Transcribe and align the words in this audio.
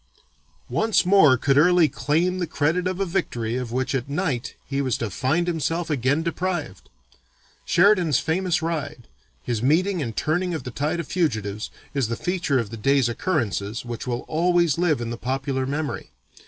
Once 0.71 1.05
more 1.05 1.37
could 1.37 1.59
Early 1.59 1.87
claim 1.87 2.39
the 2.39 2.47
credit 2.47 2.87
of 2.87 2.99
a 2.99 3.05
victory 3.05 3.55
of 3.55 3.71
which 3.71 3.93
at 3.93 4.09
night 4.09 4.55
he 4.65 4.81
was 4.81 4.97
to 4.97 5.11
find 5.11 5.45
himself 5.45 5.91
again 5.91 6.23
deprived. 6.23 6.89
Sheridan's 7.65 8.17
famous 8.17 8.63
ride, 8.63 9.07
his 9.43 9.61
meeting 9.61 10.01
and 10.01 10.17
turning 10.17 10.55
of 10.55 10.63
the 10.63 10.71
tide 10.71 10.99
of 10.99 11.05
fugitives, 11.05 11.69
is 11.93 12.07
the 12.07 12.15
feature 12.15 12.57
of 12.57 12.71
the 12.71 12.77
day's 12.77 13.09
occurrences 13.09 13.85
which 13.85 14.07
will 14.07 14.21
always 14.21 14.79
live 14.79 15.01
in 15.01 15.11
the 15.11 15.17
popular 15.17 15.67
memory. 15.67 16.09